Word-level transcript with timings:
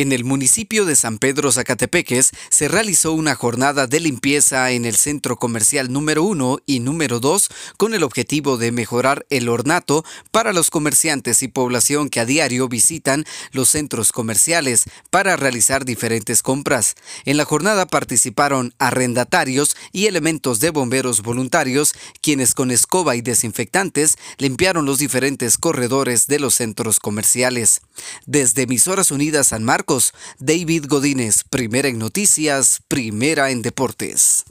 En 0.00 0.12
el 0.12 0.22
municipio 0.22 0.84
de 0.84 0.94
San 0.94 1.18
Pedro 1.18 1.50
Zacatepeques 1.50 2.30
se 2.50 2.68
realizó 2.68 3.14
una 3.14 3.34
jornada 3.34 3.88
de 3.88 3.98
limpieza 3.98 4.70
en 4.70 4.84
el 4.84 4.94
centro 4.94 5.40
comercial 5.40 5.92
número 5.92 6.22
1 6.22 6.60
y 6.66 6.78
número 6.78 7.18
2 7.18 7.48
con 7.76 7.94
el 7.94 8.04
objetivo 8.04 8.58
de 8.58 8.70
mejorar 8.70 9.26
el 9.28 9.48
ornato 9.48 10.04
para 10.30 10.52
los 10.52 10.70
comerciantes 10.70 11.42
y 11.42 11.48
población 11.48 12.10
que 12.10 12.20
a 12.20 12.26
diario 12.26 12.68
visitan 12.68 13.24
los 13.50 13.70
centros 13.70 14.12
comerciales 14.12 14.84
para 15.10 15.34
realizar 15.34 15.84
diferentes 15.84 16.44
compras. 16.44 16.94
En 17.24 17.36
la 17.36 17.44
jornada 17.44 17.84
participaron 17.84 18.74
arrendatarios 18.78 19.76
y 19.90 20.06
elementos 20.06 20.60
de 20.60 20.70
bomberos 20.70 21.22
voluntarios 21.22 21.92
quienes 22.22 22.54
con 22.54 22.70
escoba 22.70 23.16
y 23.16 23.20
desinfectantes 23.20 24.16
limpiaron 24.36 24.86
los 24.86 24.98
diferentes 24.98 25.58
corredores 25.58 26.28
de 26.28 26.38
los 26.38 26.54
centros 26.54 27.00
comerciales. 27.00 27.80
Desde 28.26 28.62
Emisoras 28.62 29.10
Unidas 29.10 29.48
San 29.48 29.64
Marcos, 29.64 29.87
David 30.38 30.84
Godínez, 30.86 31.44
primera 31.44 31.88
en 31.88 31.98
noticias, 31.98 32.82
primera 32.88 33.50
en 33.50 33.62
deportes. 33.62 34.44